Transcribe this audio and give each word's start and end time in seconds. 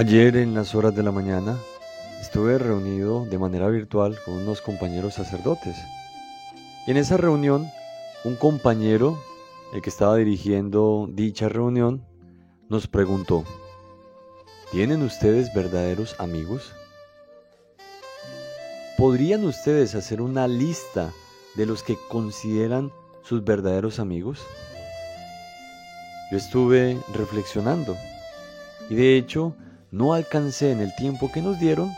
Ayer 0.00 0.38
en 0.38 0.54
las 0.54 0.74
horas 0.74 0.96
de 0.96 1.02
la 1.02 1.12
mañana 1.12 1.58
estuve 2.22 2.56
reunido 2.56 3.26
de 3.26 3.36
manera 3.36 3.68
virtual 3.68 4.16
con 4.24 4.32
unos 4.32 4.62
compañeros 4.62 5.12
sacerdotes. 5.12 5.76
Y 6.86 6.92
en 6.92 6.96
esa 6.96 7.18
reunión, 7.18 7.70
un 8.24 8.34
compañero, 8.36 9.18
el 9.74 9.82
que 9.82 9.90
estaba 9.90 10.16
dirigiendo 10.16 11.06
dicha 11.12 11.50
reunión, 11.50 12.02
nos 12.70 12.86
preguntó, 12.86 13.44
¿tienen 14.72 15.02
ustedes 15.02 15.52
verdaderos 15.52 16.18
amigos? 16.18 16.72
¿Podrían 18.96 19.44
ustedes 19.44 19.94
hacer 19.94 20.22
una 20.22 20.48
lista 20.48 21.12
de 21.56 21.66
los 21.66 21.82
que 21.82 21.98
consideran 22.08 22.90
sus 23.22 23.44
verdaderos 23.44 23.98
amigos? 23.98 24.40
Yo 26.30 26.38
estuve 26.38 26.96
reflexionando 27.12 27.98
y 28.88 28.94
de 28.94 29.18
hecho 29.18 29.54
no 29.90 30.14
alcancé 30.14 30.70
en 30.70 30.80
el 30.80 30.94
tiempo 30.96 31.30
que 31.32 31.42
nos 31.42 31.58
dieron 31.58 31.90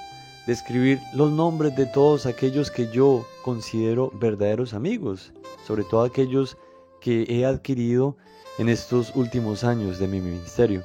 describir 0.46 1.00
los 1.14 1.30
nombres 1.30 1.76
de 1.76 1.86
todos 1.86 2.26
aquellos 2.26 2.70
que 2.70 2.88
yo 2.90 3.26
considero 3.44 4.10
verdaderos 4.18 4.74
amigos, 4.74 5.32
sobre 5.66 5.84
todo 5.84 6.02
aquellos 6.02 6.56
que 7.00 7.24
he 7.28 7.44
adquirido 7.44 8.16
en 8.58 8.68
estos 8.68 9.14
últimos 9.14 9.64
años 9.64 9.98
de 9.98 10.08
mi 10.08 10.20
ministerio. 10.20 10.82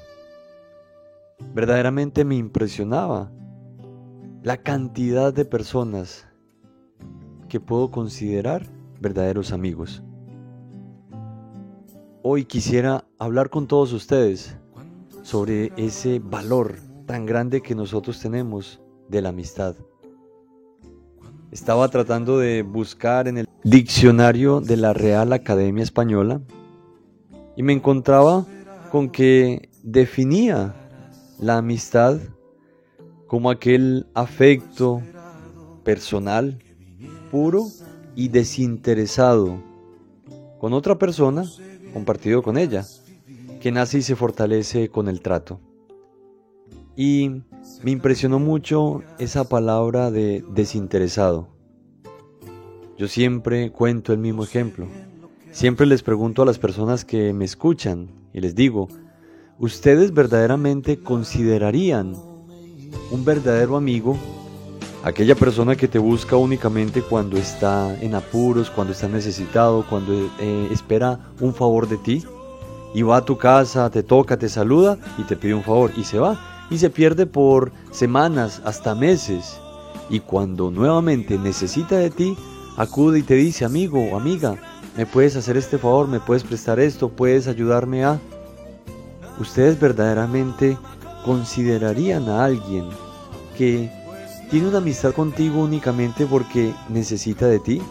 Verdaderamente 1.53 2.25
me 2.25 2.35
impresionaba 2.35 3.31
la 4.44 4.58
cantidad 4.58 5.33
de 5.33 5.45
personas 5.45 6.27
que 7.49 7.59
puedo 7.59 7.91
considerar 7.91 8.67
verdaderos 8.99 9.52
amigos. 9.52 10.03
Hoy 12.23 12.45
quisiera 12.45 13.05
hablar 13.19 13.50
con 13.50 13.67
todos 13.67 13.94
ustedes 13.94 14.58
sobre 15.23 15.72
ese 15.78 16.19
valor 16.19 16.86
tan 17.08 17.25
grande 17.25 17.61
que 17.61 17.73
nosotros 17.73 18.19
tenemos 18.19 18.80
de 19.08 19.22
la 19.22 19.30
amistad. 19.30 19.75
Estaba 21.52 21.88
tratando 21.88 22.38
de 22.38 22.61
buscar 22.61 23.30
en 23.30 23.39
el 23.39 23.47
diccionario 23.63 24.59
de 24.59 24.75
la 24.75 24.94
Real 24.94 25.31
Academia 25.31 25.83
Española 25.83 26.41
y 27.55 27.63
me 27.63 27.72
encontraba 27.72 28.45
con 28.91 29.09
que 29.09 29.69
definía 29.81 30.75
la 31.39 31.58
amistad 31.58 32.19
como 33.25 33.50
aquel 33.50 34.08
afecto 34.13 35.02
personal, 35.83 36.59
puro 37.31 37.67
y 38.16 38.28
desinteresado 38.28 39.63
con 40.59 40.73
otra 40.73 41.00
persona 41.00 41.45
compartido 41.94 42.44
con 42.44 42.58
ella, 42.58 42.85
que 43.61 43.72
nace 43.72 44.00
y 44.00 44.02
se 44.02 44.17
fortalece 44.17 44.89
con 44.89 45.08
el 45.08 45.22
trato. 45.22 45.61
Y 47.00 47.44
me 47.84 47.92
impresionó 47.92 48.40
mucho 48.40 49.03
esa 49.20 49.48
palabra 49.48 50.09
de 50.09 50.44
desinteresado. 50.50 51.48
Yo 52.98 53.08
siempre 53.08 53.72
cuento 53.72 54.14
el 54.14 54.17
mismo 54.17 54.44
ejemplo. 54.44 54.88
Siempre 55.52 55.86
les 55.86 56.02
pregunto 56.02 56.42
a 56.42 56.45
las 56.45 56.58
personas 56.58 57.06
que 57.06 57.34
me 57.34 57.45
escuchan 57.45 58.09
y 58.34 58.42
les 58.42 58.56
digo, 58.56 58.88
¿ustedes 59.59 60.12
verdaderamente 60.12 60.98
considerarían 60.98 62.16
un 63.12 63.23
verdadero 63.23 63.78
amigo 63.78 64.18
aquella 65.03 65.36
persona 65.36 65.75
que 65.75 65.88
te 65.88 66.00
busca 66.00 66.36
únicamente 66.36 67.03
cuando 67.03 67.38
está 67.38 67.95
en 68.02 68.16
apuros, 68.16 68.72
cuando 68.72 68.94
está 68.94 69.08
necesitado, 69.08 69.86
cuando 69.88 70.14
eh, 70.40 70.68
espera 70.72 71.20
un 71.40 71.53
favor 71.53 71.88
de 71.88 71.98
ti? 71.98 72.23
Y 72.95 73.03
va 73.03 73.18
a 73.18 73.25
tu 73.25 73.38
casa, 73.38 73.88
te 73.92 74.02
toca, 74.02 74.38
te 74.38 74.50
saluda 74.50 74.98
y 75.20 75.23
te 75.25 75.36
pide 75.36 75.53
un 75.53 75.64
favor 75.64 75.92
y 75.95 76.03
se 76.03 76.18
va 76.18 76.56
y 76.69 76.78
se 76.78 76.89
pierde 76.89 77.25
por 77.25 77.72
semanas, 77.91 78.61
hasta 78.66 78.95
meses. 78.95 79.59
Y 80.09 80.19
cuando 80.19 80.72
nuevamente 80.72 81.38
necesita 81.38 81.97
de 81.97 82.09
ti, 82.09 82.38
acude 82.78 83.19
y 83.19 83.23
te 83.23 83.35
dice, 83.35 83.66
amigo 83.66 84.03
o 84.03 84.17
amiga, 84.17 84.55
¿me 84.95 85.06
puedes 85.06 85.35
hacer 85.35 85.57
este 85.57 85.77
favor? 85.77 86.07
¿Me 86.07 86.19
puedes 86.19 86.44
prestar 86.44 86.79
esto? 86.79 87.09
¿Puedes 87.09 87.47
ayudarme 87.47 88.06
a...? 88.06 88.19
¿Ustedes 89.39 89.79
verdaderamente 89.79 90.77
considerarían 91.23 92.27
a 92.27 92.45
alguien 92.45 92.85
que 93.57 93.91
tiene 94.50 94.69
una 94.69 94.79
amistad 94.79 95.13
contigo 95.13 95.61
únicamente 95.61 96.25
porque 96.25 96.73
necesita 96.89 97.47
de 97.47 97.59
ti? 97.59 97.81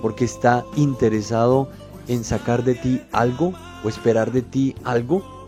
¿Porque 0.00 0.24
está 0.24 0.64
interesado 0.76 1.68
en 2.06 2.22
sacar 2.22 2.64
de 2.64 2.74
ti 2.74 3.02
algo 3.12 3.52
o 3.82 3.88
esperar 3.88 4.30
de 4.30 4.42
ti 4.42 4.74
algo? 4.84 5.39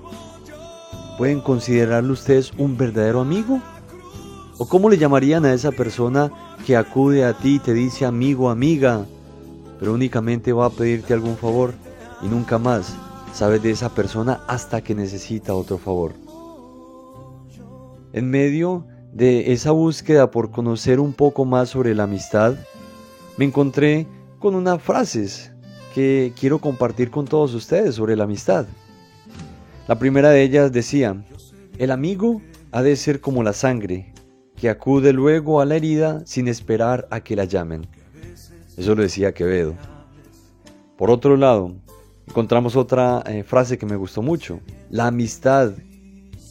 ¿Pueden 1.18 1.40
considerarlo 1.40 2.14
ustedes 2.14 2.52
un 2.56 2.76
verdadero 2.76 3.20
amigo? 3.20 3.60
¿O 4.58 4.66
cómo 4.66 4.88
le 4.88 4.98
llamarían 4.98 5.44
a 5.44 5.52
esa 5.52 5.70
persona 5.70 6.30
que 6.66 6.76
acude 6.76 7.24
a 7.24 7.34
ti 7.34 7.56
y 7.56 7.58
te 7.58 7.74
dice 7.74 8.06
amigo, 8.06 8.50
amiga, 8.50 9.06
pero 9.78 9.92
únicamente 9.92 10.52
va 10.52 10.66
a 10.66 10.70
pedirte 10.70 11.12
algún 11.12 11.36
favor 11.36 11.74
y 12.22 12.26
nunca 12.26 12.58
más 12.58 12.94
sabes 13.32 13.62
de 13.62 13.70
esa 13.70 13.94
persona 13.94 14.40
hasta 14.46 14.82
que 14.82 14.94
necesita 14.94 15.54
otro 15.54 15.78
favor? 15.78 16.14
En 18.12 18.30
medio 18.30 18.86
de 19.12 19.52
esa 19.52 19.70
búsqueda 19.70 20.30
por 20.30 20.50
conocer 20.50 21.00
un 21.00 21.12
poco 21.12 21.44
más 21.44 21.70
sobre 21.70 21.94
la 21.94 22.04
amistad, 22.04 22.56
me 23.36 23.44
encontré 23.44 24.06
con 24.38 24.54
unas 24.54 24.82
frases 24.82 25.52
que 25.94 26.32
quiero 26.38 26.58
compartir 26.58 27.10
con 27.10 27.26
todos 27.26 27.54
ustedes 27.54 27.94
sobre 27.94 28.16
la 28.16 28.24
amistad. 28.24 28.66
La 29.92 29.98
primera 29.98 30.30
de 30.30 30.42
ellas 30.42 30.72
decía, 30.72 31.22
el 31.76 31.90
amigo 31.90 32.40
ha 32.70 32.80
de 32.80 32.96
ser 32.96 33.20
como 33.20 33.42
la 33.42 33.52
sangre, 33.52 34.14
que 34.56 34.70
acude 34.70 35.12
luego 35.12 35.60
a 35.60 35.66
la 35.66 35.76
herida 35.76 36.22
sin 36.24 36.48
esperar 36.48 37.06
a 37.10 37.20
que 37.20 37.36
la 37.36 37.44
llamen. 37.44 37.86
Eso 38.78 38.94
lo 38.94 39.02
decía 39.02 39.34
Quevedo. 39.34 39.74
Por 40.96 41.10
otro 41.10 41.36
lado, 41.36 41.74
encontramos 42.26 42.74
otra 42.74 43.22
eh, 43.26 43.42
frase 43.42 43.76
que 43.76 43.84
me 43.84 43.96
gustó 43.96 44.22
mucho. 44.22 44.60
La 44.88 45.08
amistad 45.08 45.72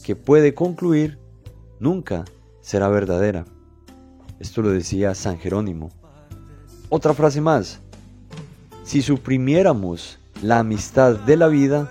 que 0.04 0.14
puede 0.14 0.54
concluir 0.54 1.18
nunca 1.80 2.24
será 2.60 2.88
verdadera. 2.90 3.44
Esto 4.38 4.62
lo 4.62 4.70
decía 4.70 5.16
San 5.16 5.40
Jerónimo. 5.40 5.90
Otra 6.90 7.12
frase 7.12 7.40
más. 7.40 7.80
Si 8.84 9.02
suprimiéramos 9.02 10.20
la 10.42 10.60
amistad 10.60 11.16
de 11.16 11.36
la 11.36 11.48
vida, 11.48 11.90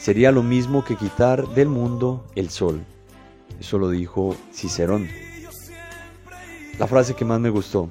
sería 0.00 0.32
lo 0.32 0.42
mismo 0.42 0.82
que 0.82 0.96
quitar 0.96 1.46
del 1.48 1.68
mundo 1.68 2.24
el 2.34 2.48
sol. 2.48 2.80
Eso 3.60 3.78
lo 3.78 3.90
dijo 3.90 4.34
Cicerón. 4.52 5.08
La 6.78 6.86
frase 6.86 7.14
que 7.14 7.26
más 7.26 7.38
me 7.38 7.50
gustó. 7.50 7.90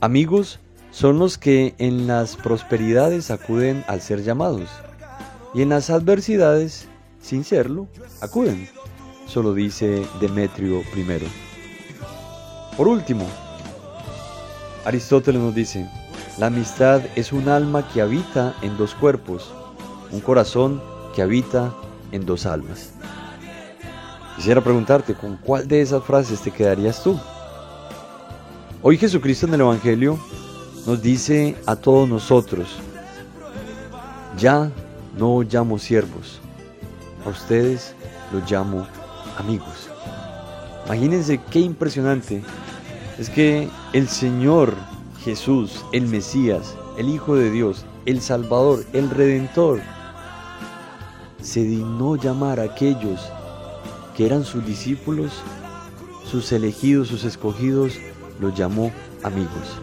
Amigos 0.00 0.60
son 0.92 1.18
los 1.18 1.36
que 1.36 1.74
en 1.78 2.06
las 2.06 2.36
prosperidades 2.36 3.32
acuden 3.32 3.84
al 3.88 4.00
ser 4.00 4.22
llamados 4.22 4.70
y 5.54 5.62
en 5.62 5.70
las 5.70 5.90
adversidades, 5.90 6.86
sin 7.20 7.42
serlo, 7.42 7.88
acuden. 8.20 8.68
Eso 9.26 9.42
lo 9.42 9.54
dice 9.54 10.06
Demetrio 10.20 10.82
I. 10.94 11.04
Por 12.76 12.86
último, 12.86 13.26
Aristóteles 14.84 15.42
nos 15.42 15.54
dice, 15.54 15.90
la 16.38 16.46
amistad 16.46 17.02
es 17.16 17.32
un 17.32 17.48
alma 17.48 17.88
que 17.88 18.00
habita 18.00 18.54
en 18.62 18.76
dos 18.76 18.94
cuerpos, 18.94 19.52
un 20.12 20.20
corazón 20.20 20.80
habita 21.22 21.74
en 22.12 22.24
dos 22.24 22.46
almas. 22.46 22.92
Quisiera 24.36 24.60
preguntarte, 24.60 25.14
¿con 25.14 25.36
cuál 25.36 25.66
de 25.66 25.80
esas 25.80 26.04
frases 26.04 26.40
te 26.40 26.50
quedarías 26.50 27.02
tú? 27.02 27.18
Hoy 28.82 28.96
Jesucristo 28.96 29.46
en 29.46 29.54
el 29.54 29.60
Evangelio 29.60 30.18
nos 30.86 31.02
dice 31.02 31.56
a 31.66 31.74
todos 31.74 32.08
nosotros, 32.08 32.78
ya 34.38 34.70
no 35.18 35.42
llamo 35.42 35.78
siervos, 35.78 36.38
a 37.26 37.30
ustedes 37.30 37.94
los 38.32 38.48
llamo 38.50 38.86
amigos. 39.36 39.90
Imagínense 40.86 41.40
qué 41.50 41.58
impresionante 41.60 42.42
es 43.18 43.28
que 43.28 43.68
el 43.92 44.08
Señor 44.08 44.74
Jesús, 45.24 45.84
el 45.92 46.06
Mesías, 46.06 46.76
el 46.96 47.08
Hijo 47.08 47.34
de 47.34 47.50
Dios, 47.50 47.84
el 48.06 48.20
Salvador, 48.20 48.84
el 48.92 49.10
Redentor, 49.10 49.80
se 51.40 51.62
dignó 51.62 52.16
llamar 52.16 52.60
a 52.60 52.64
aquellos 52.64 53.20
que 54.16 54.26
eran 54.26 54.44
sus 54.44 54.64
discípulos, 54.66 55.32
sus 56.24 56.50
elegidos, 56.52 57.08
sus 57.08 57.24
escogidos, 57.24 57.94
los 58.40 58.54
llamó 58.54 58.92
amigos. 59.22 59.80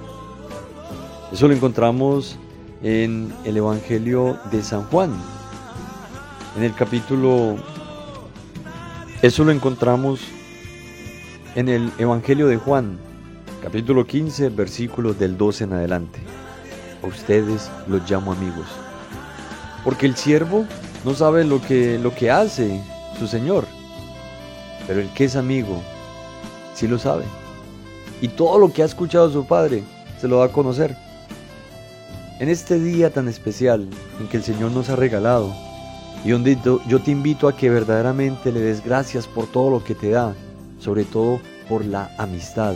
Eso 1.32 1.48
lo 1.48 1.54
encontramos 1.54 2.38
en 2.84 3.34
el 3.46 3.58
Evangelio 3.58 4.38
de 4.52 4.62
San 4.64 4.84
Juan, 4.86 5.14
en 6.58 6.64
el 6.64 6.74
capítulo... 6.76 7.56
Eso 9.22 9.44
lo 9.44 9.52
encontramos 9.52 10.20
en 11.56 11.70
el 11.70 11.92
Evangelio 11.98 12.48
de 12.48 12.58
Juan, 12.58 13.00
capítulo 13.64 14.06
15, 14.06 14.50
versículos 14.50 15.18
del 15.18 15.38
12 15.38 15.64
en 15.64 15.74
adelante. 15.74 16.20
A 17.02 17.08
ustedes 17.08 17.72
los 17.88 18.10
llamo 18.10 18.34
amigos. 18.34 18.68
Porque 19.84 20.06
el 20.06 20.16
siervo 20.16 20.66
no 21.06 21.14
sabe 21.14 21.46
lo 21.46 21.62
que, 21.62 22.00
lo 22.00 22.14
que 22.16 22.32
hace 22.32 22.82
su 23.20 23.28
Señor. 23.28 23.66
Pero 24.88 25.02
el 25.02 25.10
que 25.10 25.26
es 25.26 25.36
amigo, 25.36 25.82
sí 26.74 26.88
lo 26.88 26.98
sabe. 26.98 27.24
Y 28.22 28.28
todo 28.28 28.58
lo 28.58 28.74
que 28.74 28.82
ha 28.82 28.86
escuchado 28.86 29.32
su 29.32 29.46
padre, 29.46 29.84
se 30.20 30.28
lo 30.28 30.38
va 30.38 30.46
a 30.46 30.52
conocer. 30.52 30.98
En 32.40 32.50
este 32.50 32.80
día 32.80 33.12
tan 33.12 33.28
especial 33.28 33.88
en 34.20 34.28
que 34.28 34.38
el 34.38 34.44
Señor 34.44 34.72
nos 34.72 34.90
ha 34.90 34.96
regalado, 34.96 35.54
y 36.24 36.32
donde 36.32 36.58
yo 36.88 37.00
te 37.00 37.12
invito 37.12 37.48
a 37.48 37.56
que 37.56 37.70
verdaderamente 37.70 38.52
le 38.52 38.60
des 38.60 38.84
gracias 38.84 39.28
por 39.28 39.46
todo 39.46 39.70
lo 39.70 39.84
que 39.84 39.94
te 39.94 40.10
da, 40.10 40.34
sobre 40.80 41.04
todo 41.04 41.40
por 41.70 41.86
la 41.86 42.12
amistad. 42.18 42.76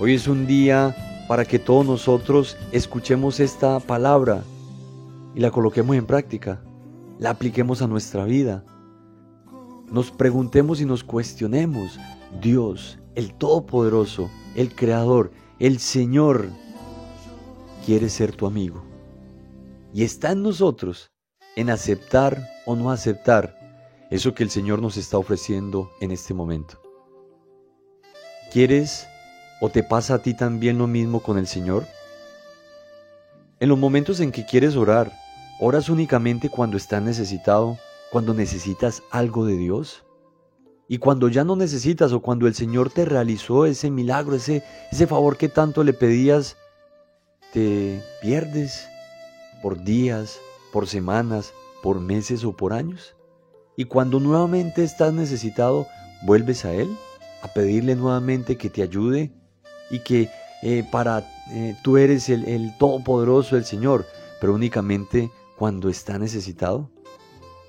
Hoy 0.00 0.14
es 0.14 0.26
un 0.26 0.46
día 0.46 0.96
para 1.28 1.44
que 1.44 1.58
todos 1.58 1.84
nosotros 1.84 2.56
escuchemos 2.72 3.38
esta 3.38 3.80
palabra 3.80 4.42
y 5.34 5.40
la 5.40 5.50
coloquemos 5.50 5.94
en 5.94 6.06
práctica, 6.06 6.60
la 7.18 7.30
apliquemos 7.30 7.82
a 7.82 7.86
nuestra 7.86 8.24
vida. 8.24 8.64
Nos 9.90 10.10
preguntemos 10.10 10.80
y 10.80 10.84
nos 10.84 11.04
cuestionemos, 11.04 11.98
Dios, 12.40 12.98
el 13.14 13.34
Todopoderoso, 13.34 14.30
el 14.54 14.74
Creador, 14.74 15.30
el 15.58 15.78
Señor, 15.78 16.50
quiere 17.84 18.08
ser 18.08 18.34
tu 18.34 18.46
amigo. 18.46 18.84
Y 19.94 20.02
está 20.02 20.32
en 20.32 20.42
nosotros 20.42 21.10
en 21.54 21.70
aceptar 21.70 22.46
o 22.66 22.76
no 22.76 22.90
aceptar 22.90 23.56
eso 24.10 24.34
que 24.34 24.42
el 24.42 24.50
Señor 24.50 24.82
nos 24.82 24.96
está 24.96 25.18
ofreciendo 25.18 25.90
en 26.00 26.10
este 26.10 26.34
momento. 26.34 26.80
¿Quieres 28.52 29.06
o 29.60 29.70
te 29.70 29.82
pasa 29.82 30.14
a 30.14 30.22
ti 30.22 30.34
también 30.34 30.78
lo 30.78 30.86
mismo 30.86 31.20
con 31.20 31.38
el 31.38 31.46
Señor? 31.46 31.86
En 33.58 33.70
los 33.70 33.78
momentos 33.78 34.20
en 34.20 34.32
que 34.32 34.44
quieres 34.44 34.76
orar, 34.76 35.12
¿oras 35.58 35.88
únicamente 35.88 36.50
cuando 36.50 36.76
estás 36.76 37.02
necesitado, 37.02 37.78
cuando 38.10 38.34
necesitas 38.34 39.02
algo 39.10 39.46
de 39.46 39.56
Dios? 39.56 40.04
Y 40.88 40.98
cuando 40.98 41.28
ya 41.28 41.44
no 41.44 41.56
necesitas 41.56 42.12
o 42.12 42.20
cuando 42.20 42.46
el 42.46 42.54
Señor 42.54 42.90
te 42.90 43.04
realizó 43.04 43.66
ese 43.66 43.90
milagro, 43.90 44.36
ese, 44.36 44.62
ese 44.92 45.06
favor 45.06 45.36
que 45.36 45.48
tanto 45.48 45.82
le 45.82 45.92
pedías, 45.92 46.56
te 47.52 48.00
pierdes 48.20 48.86
por 49.62 49.82
días, 49.82 50.38
por 50.72 50.86
semanas, 50.86 51.52
por 51.82 52.00
meses 52.00 52.44
o 52.44 52.52
por 52.56 52.72
años. 52.72 53.16
Y 53.76 53.86
cuando 53.86 54.20
nuevamente 54.20 54.84
estás 54.84 55.12
necesitado, 55.12 55.86
vuelves 56.22 56.64
a 56.64 56.72
Él 56.72 56.96
a 57.42 57.48
pedirle 57.48 57.96
nuevamente 57.96 58.56
que 58.56 58.70
te 58.70 58.82
ayude 58.82 59.32
y 59.90 60.00
que 60.00 60.30
eh, 60.62 60.84
para 60.90 61.26
eh, 61.50 61.76
tú 61.82 61.96
eres 61.96 62.28
el, 62.28 62.44
el 62.46 62.76
todopoderoso, 62.78 63.56
el 63.56 63.64
Señor, 63.64 64.06
pero 64.40 64.54
únicamente 64.54 65.30
cuando 65.56 65.88
está 65.88 66.18
necesitado. 66.18 66.90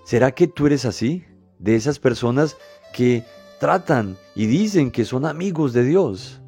¿Será 0.03 0.31
que 0.31 0.47
tú 0.47 0.67
eres 0.67 0.85
así? 0.85 1.25
De 1.59 1.75
esas 1.75 1.99
personas 1.99 2.57
que 2.93 3.23
tratan 3.59 4.15
y 4.35 4.45
dicen 4.45 4.91
que 4.91 5.05
son 5.05 5.25
amigos 5.25 5.73
de 5.73 5.83
Dios. 5.83 6.41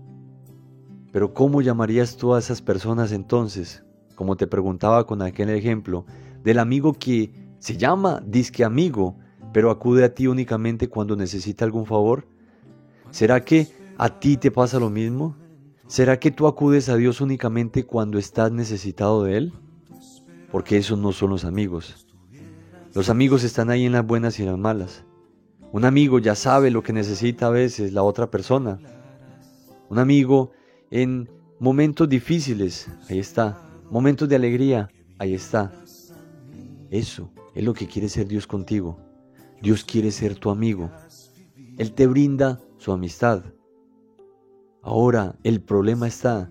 Pero 1.12 1.34
¿cómo 1.34 1.62
llamarías 1.62 2.18
tú 2.18 2.34
a 2.34 2.40
esas 2.40 2.62
personas 2.62 3.12
entonces? 3.12 3.84
Como 4.16 4.36
te 4.36 4.48
preguntaba 4.48 5.06
con 5.06 5.22
aquel 5.22 5.50
ejemplo, 5.50 6.06
del 6.44 6.60
amigo 6.60 6.94
que 6.94 7.34
se 7.60 7.78
llama 7.78 8.22
disque 8.26 8.64
amigo, 8.64 9.18
pero 9.52 9.72
acude 9.72 10.04
a 10.04 10.14
ti 10.14 10.28
únicamente 10.28 10.88
cuando 10.88 11.16
necesita 11.16 11.66
algún 11.66 11.86
favor. 11.86 12.28
¿Será 13.12 13.44
que 13.44 13.68
a 13.98 14.20
ti 14.20 14.38
te 14.38 14.52
pasa 14.52 14.80
lo 14.80 14.90
mismo? 14.90 15.36
¿Será 15.88 16.20
que 16.20 16.30
tú 16.30 16.48
acudes 16.48 16.88
a 16.90 16.96
Dios 16.96 17.20
únicamente 17.20 17.86
cuando 17.86 18.20
estás 18.20 18.52
necesitado 18.52 19.24
de 19.24 19.38
Él? 19.38 19.54
Porque 20.52 20.78
esos 20.78 20.98
no 20.98 21.12
son 21.12 21.30
los 21.30 21.46
amigos. 21.46 22.08
Los 22.94 23.10
amigos 23.10 23.44
están 23.44 23.70
ahí 23.70 23.86
en 23.86 23.92
las 23.92 24.06
buenas 24.06 24.40
y 24.40 24.44
en 24.44 24.50
las 24.50 24.58
malas. 24.58 25.06
Un 25.72 25.86
amigo 25.86 26.18
ya 26.18 26.34
sabe 26.34 26.72
lo 26.72 26.82
que 26.82 26.94
necesita 26.94 27.48
a 27.48 27.52
veces 27.52 27.94
la 27.94 28.02
otra 28.02 28.32
persona. 28.32 28.80
Un 29.90 30.00
amigo 30.00 30.52
en 30.90 31.30
momentos 31.60 32.10
difíciles, 32.10 32.90
ahí 33.10 33.20
está. 33.20 33.62
Momentos 33.92 34.28
de 34.28 34.36
alegría, 34.36 34.90
ahí 35.20 35.36
está. 35.36 35.72
Eso 36.90 37.32
es 37.54 37.64
lo 37.64 37.74
que 37.76 37.88
quiere 37.88 38.10
ser 38.10 38.28
Dios 38.28 38.48
contigo. 38.48 38.98
Dios 39.62 39.84
quiere 39.84 40.10
ser 40.10 40.36
tu 40.36 40.50
amigo. 40.50 40.90
Él 41.78 41.94
te 41.94 42.08
brinda 42.08 42.60
su 42.78 42.92
amistad. 42.92 43.44
Ahora 44.82 45.36
el 45.44 45.62
problema 45.62 46.08
está 46.08 46.50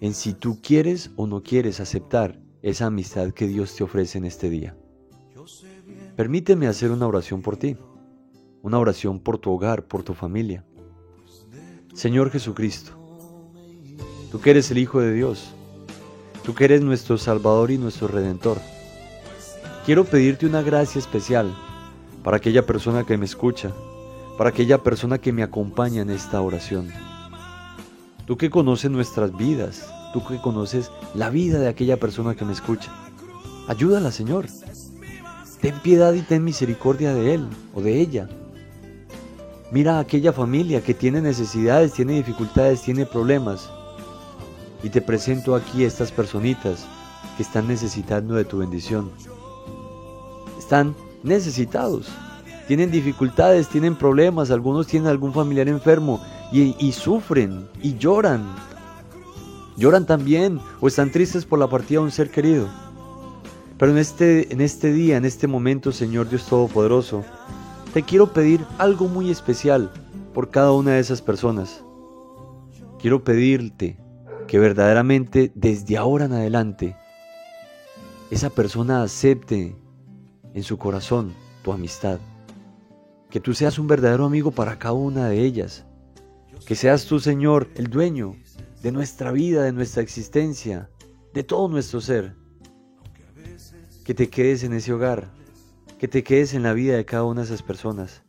en 0.00 0.14
si 0.14 0.34
tú 0.34 0.60
quieres 0.62 1.10
o 1.16 1.26
no 1.26 1.42
quieres 1.42 1.80
aceptar 1.80 2.38
esa 2.62 2.86
amistad 2.86 3.32
que 3.32 3.46
Dios 3.46 3.74
te 3.74 3.84
ofrece 3.84 4.18
en 4.18 4.24
este 4.24 4.50
día. 4.50 4.76
Permíteme 6.16 6.66
hacer 6.66 6.90
una 6.90 7.06
oración 7.06 7.42
por 7.42 7.56
ti 7.56 7.76
una 8.66 8.80
oración 8.80 9.20
por 9.20 9.38
tu 9.38 9.52
hogar, 9.52 9.84
por 9.84 10.02
tu 10.02 10.12
familia. 10.12 10.64
Señor 11.94 12.32
Jesucristo, 12.32 12.90
tú 14.32 14.40
que 14.40 14.50
eres 14.50 14.72
el 14.72 14.78
Hijo 14.78 14.98
de 14.98 15.12
Dios, 15.12 15.52
tú 16.44 16.52
que 16.52 16.64
eres 16.64 16.82
nuestro 16.82 17.16
Salvador 17.16 17.70
y 17.70 17.78
nuestro 17.78 18.08
Redentor, 18.08 18.58
quiero 19.84 20.04
pedirte 20.04 20.46
una 20.46 20.62
gracia 20.62 20.98
especial 20.98 21.56
para 22.24 22.38
aquella 22.38 22.66
persona 22.66 23.04
que 23.04 23.16
me 23.16 23.24
escucha, 23.24 23.72
para 24.36 24.50
aquella 24.50 24.82
persona 24.82 25.18
que 25.18 25.32
me 25.32 25.44
acompaña 25.44 26.02
en 26.02 26.10
esta 26.10 26.42
oración. 26.42 26.90
Tú 28.26 28.36
que 28.36 28.50
conoces 28.50 28.90
nuestras 28.90 29.36
vidas, 29.36 29.88
tú 30.16 30.24
que 30.24 30.40
conoces 30.40 30.90
la 31.14 31.28
vida 31.28 31.58
de 31.58 31.68
aquella 31.68 31.98
persona 31.98 32.34
que 32.34 32.46
me 32.46 32.54
escucha, 32.54 32.90
ayúdala, 33.68 34.10
Señor. 34.10 34.46
Ten 35.60 35.74
piedad 35.80 36.14
y 36.14 36.22
ten 36.22 36.42
misericordia 36.42 37.12
de 37.12 37.34
él 37.34 37.46
o 37.74 37.82
de 37.82 38.00
ella. 38.00 38.26
Mira 39.70 39.96
a 39.96 40.00
aquella 40.00 40.32
familia 40.32 40.80
que 40.80 40.94
tiene 40.94 41.20
necesidades, 41.20 41.92
tiene 41.92 42.14
dificultades, 42.14 42.80
tiene 42.80 43.04
problemas. 43.04 43.68
Y 44.82 44.88
te 44.88 45.02
presento 45.02 45.54
aquí 45.54 45.84
estas 45.84 46.12
personitas 46.12 46.86
que 47.36 47.42
están 47.42 47.68
necesitando 47.68 48.36
de 48.36 48.44
tu 48.46 48.58
bendición. 48.58 49.10
Están 50.58 50.94
necesitados. 51.22 52.08
Tienen 52.68 52.90
dificultades, 52.90 53.68
tienen 53.68 53.96
problemas, 53.96 54.50
algunos 54.50 54.86
tienen 54.86 55.08
algún 55.08 55.34
familiar 55.34 55.68
enfermo 55.68 56.22
y, 56.52 56.92
sufren 56.92 57.68
y 57.82 57.98
lloran. 57.98 58.65
Lloran 59.76 60.06
también 60.06 60.58
o 60.80 60.88
están 60.88 61.10
tristes 61.12 61.44
por 61.44 61.58
la 61.58 61.68
partida 61.68 62.00
de 62.00 62.04
un 62.06 62.10
ser 62.10 62.30
querido. 62.30 62.68
Pero 63.78 63.92
en 63.92 63.98
este, 63.98 64.52
en 64.52 64.62
este 64.62 64.92
día, 64.92 65.18
en 65.18 65.26
este 65.26 65.46
momento, 65.46 65.92
Señor 65.92 66.30
Dios 66.30 66.46
Todopoderoso, 66.46 67.24
te 67.92 68.02
quiero 68.02 68.32
pedir 68.32 68.64
algo 68.78 69.06
muy 69.08 69.30
especial 69.30 69.90
por 70.32 70.50
cada 70.50 70.72
una 70.72 70.92
de 70.92 71.00
esas 71.00 71.20
personas. 71.20 71.84
Quiero 72.98 73.22
pedirte 73.22 73.98
que 74.46 74.58
verdaderamente 74.58 75.52
desde 75.54 75.98
ahora 75.98 76.24
en 76.24 76.32
adelante 76.32 76.96
esa 78.30 78.50
persona 78.50 79.02
acepte 79.02 79.76
en 80.54 80.62
su 80.62 80.78
corazón 80.78 81.34
tu 81.62 81.72
amistad. 81.72 82.18
Que 83.28 83.40
tú 83.40 83.52
seas 83.52 83.78
un 83.78 83.86
verdadero 83.86 84.24
amigo 84.24 84.52
para 84.52 84.78
cada 84.78 84.94
una 84.94 85.28
de 85.28 85.44
ellas. 85.44 85.84
Que 86.66 86.74
seas 86.74 87.04
tú, 87.04 87.20
Señor, 87.20 87.68
el 87.74 87.88
dueño 87.88 88.36
de 88.82 88.92
nuestra 88.92 89.32
vida, 89.32 89.62
de 89.62 89.72
nuestra 89.72 90.02
existencia, 90.02 90.90
de 91.34 91.42
todo 91.42 91.68
nuestro 91.68 92.00
ser. 92.00 92.34
Que 94.04 94.14
te 94.14 94.28
quedes 94.28 94.62
en 94.62 94.72
ese 94.72 94.92
hogar 94.92 95.36
que 95.98 96.08
te 96.08 96.22
quedes 96.22 96.52
en 96.52 96.62
la 96.62 96.74
vida 96.74 96.96
de 96.96 97.06
cada 97.06 97.24
una 97.24 97.40
de 97.40 97.46
esas 97.46 97.62
personas. 97.62 98.22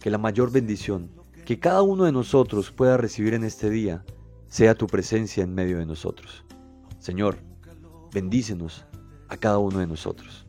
Que 0.00 0.10
la 0.10 0.18
mayor 0.18 0.52
bendición 0.52 1.10
que 1.44 1.60
cada 1.60 1.82
uno 1.82 2.04
de 2.04 2.12
nosotros 2.12 2.72
pueda 2.72 2.96
recibir 2.96 3.32
en 3.32 3.44
este 3.44 3.70
día 3.70 4.04
sea 4.48 4.74
tu 4.74 4.88
presencia 4.88 5.44
en 5.44 5.54
medio 5.54 5.78
de 5.78 5.86
nosotros. 5.86 6.44
Señor, 6.98 7.38
bendícenos 8.12 8.84
a 9.28 9.36
cada 9.36 9.58
uno 9.58 9.78
de 9.78 9.86
nosotros. 9.86 10.44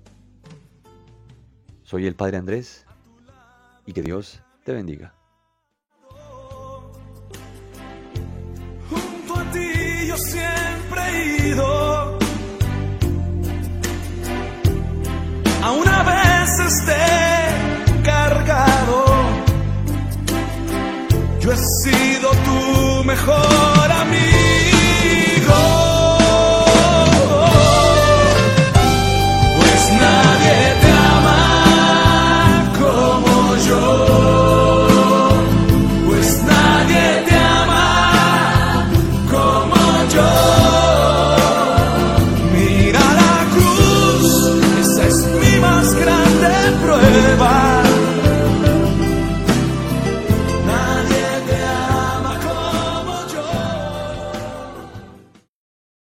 Soy 1.84 2.08
el 2.08 2.16
Padre 2.16 2.38
Andrés 2.38 2.88
y 3.86 3.94
que 3.94 4.02
Dios 4.02 4.42
te 4.64 4.74
bendiga. 4.74 5.17
Esté 16.68 18.04
cargado. 18.04 19.06
Yo 21.40 21.52
he 21.52 21.58
sido 21.58 22.30
tu 22.46 23.04
mejor. 23.06 23.57